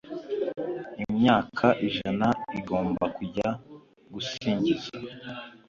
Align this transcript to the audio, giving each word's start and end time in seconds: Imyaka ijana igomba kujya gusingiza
Imyaka 1.03 1.67
ijana 1.87 2.27
igomba 2.59 3.03
kujya 3.15 3.49
gusingiza 4.13 4.89